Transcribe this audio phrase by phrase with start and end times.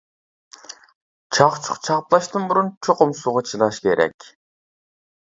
[1.37, 4.27] چاقچۇق چاپلاشتىن بۇرۇن چوقۇم سۇغا چىلاش كېرەك.